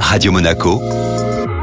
[0.00, 0.80] Radio Monaco,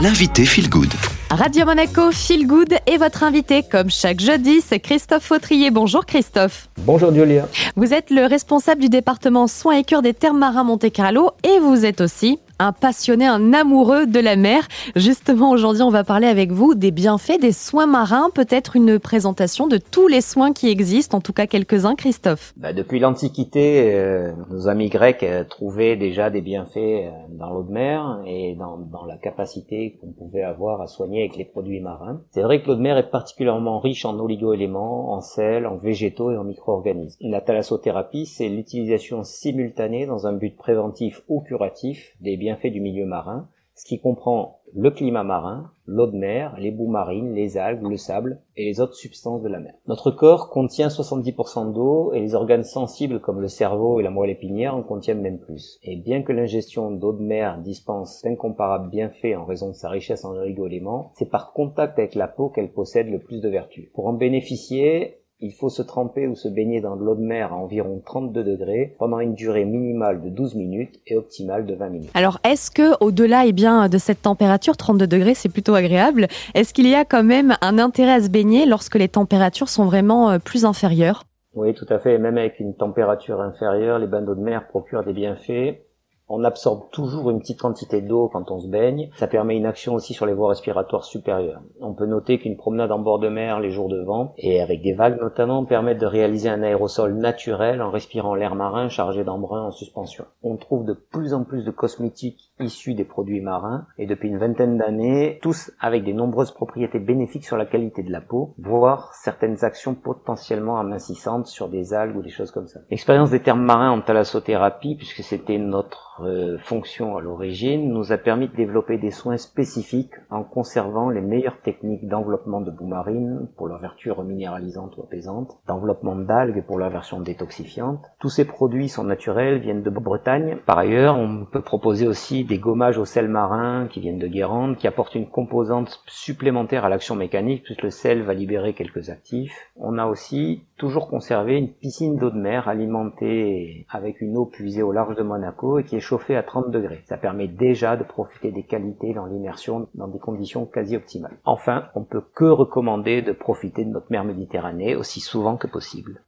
[0.00, 0.92] l'invité Feel Good.
[1.30, 5.70] Radio Monaco, Feel Good et votre invité, comme chaque jeudi, c'est Christophe Fautrier.
[5.70, 6.68] Bonjour Christophe.
[6.78, 7.48] Bonjour Julia.
[7.74, 11.84] Vous êtes le responsable du département soins et cure des terres marins Monte-Carlo et vous
[11.84, 14.66] êtes aussi un passionné, un amoureux de la mer.
[14.94, 19.66] Justement, aujourd'hui, on va parler avec vous des bienfaits des soins marins, peut-être une présentation
[19.66, 22.54] de tous les soins qui existent, en tout cas quelques-uns, Christophe.
[22.56, 27.62] Bah, depuis l'Antiquité, euh, nos amis grecs euh, trouvaient déjà des bienfaits euh, dans l'eau
[27.62, 31.80] de mer et dans, dans la capacité qu'on pouvait avoir à soigner avec les produits
[31.80, 32.20] marins.
[32.30, 36.30] C'est vrai que l'eau de mer est particulièrement riche en oligo-éléments, en sel, en végétaux
[36.30, 37.18] et en micro-organismes.
[37.20, 43.06] La thalassothérapie, c'est l'utilisation simultanée dans un but préventif ou curatif des bienfaits du milieu
[43.06, 47.88] marin, ce qui comprend le climat marin, l'eau de mer, les boues marines, les algues,
[47.88, 49.74] le sable et les autres substances de la mer.
[49.86, 54.30] Notre corps contient 70% d'eau et les organes sensibles comme le cerveau et la moelle
[54.30, 55.78] épinière en contiennent même plus.
[55.82, 60.24] Et bien que l'ingestion d'eau de mer dispense d'incomparables bienfaits en raison de sa richesse
[60.24, 63.90] en oligo-éléments, c'est par contact avec la peau qu'elle possède le plus de vertus.
[63.92, 67.52] Pour en bénéficier, il faut se tremper ou se baigner dans de l'eau de mer
[67.52, 71.88] à environ 32 degrés pendant une durée minimale de 12 minutes et optimale de 20
[71.90, 72.10] minutes.
[72.14, 76.72] Alors, est-ce que au-delà eh bien de cette température 32 degrés, c'est plutôt agréable Est-ce
[76.72, 80.30] qu'il y a quand même un intérêt à se baigner lorsque les températures sont vraiment
[80.30, 81.24] euh, plus inférieures?
[81.54, 82.18] Oui, tout à fait.
[82.18, 85.85] Même avec une température inférieure, les bains d'eau de mer procurent des bienfaits
[86.28, 89.10] on absorbe toujours une petite quantité d'eau quand on se baigne.
[89.16, 91.62] Ça permet une action aussi sur les voies respiratoires supérieures.
[91.80, 94.82] On peut noter qu'une promenade en bord de mer les jours de vent, et avec
[94.82, 99.66] des vagues notamment, permet de réaliser un aérosol naturel en respirant l'air marin chargé d'embrun
[99.66, 100.24] en suspension.
[100.42, 104.38] On trouve de plus en plus de cosmétiques issus des produits marins, et depuis une
[104.38, 109.14] vingtaine d'années, tous avec des nombreuses propriétés bénéfiques sur la qualité de la peau, voire
[109.14, 112.80] certaines actions potentiellement amincissantes sur des algues ou des choses comme ça.
[112.90, 118.18] L'expérience des termes marins en thalassothérapie, puisque c'était notre euh, fonction à l'origine nous a
[118.18, 123.48] permis de développer des soins spécifiques en conservant les meilleures techniques d'enveloppement de boue marine
[123.56, 128.00] pour leur vertu reminéralisante ou apaisante, d'enveloppement d'algues pour leur version détoxifiante.
[128.18, 130.58] Tous ces produits sont naturels, viennent de Bretagne.
[130.66, 134.76] Par ailleurs, on peut proposer aussi des gommages au sel marin qui viennent de Guérande,
[134.76, 139.70] qui apportent une composante supplémentaire à l'action mécanique puisque le sel va libérer quelques actifs.
[139.76, 144.82] On a aussi toujours conservé une piscine d'eau de mer alimentée avec une eau puisée
[144.82, 147.02] au large de Monaco et qui est chauffée à 30 degrés.
[147.06, 151.36] Ça permet déjà de profiter des qualités dans l'immersion dans des conditions quasi optimales.
[151.44, 156.22] Enfin, on peut que recommander de profiter de notre mer Méditerranée aussi souvent que possible.